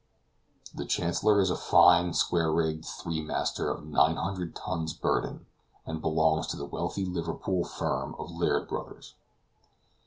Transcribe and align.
The 0.73 0.87
Chancellor 0.87 1.39
is 1.41 1.51
a 1.51 1.55
fine 1.55 2.15
square 2.15 2.51
rigged 2.51 2.85
three 2.85 3.21
master, 3.21 3.69
of 3.69 3.85
900 3.85 4.55
tons 4.55 4.93
burden, 4.95 5.45
and 5.85 6.01
belongs 6.01 6.47
to 6.47 6.57
the 6.57 6.65
wealthy 6.65 7.05
Liverpool 7.05 7.63
firm 7.63 8.15
of 8.17 8.31
Laird 8.31 8.67
Brothers. 8.67 9.13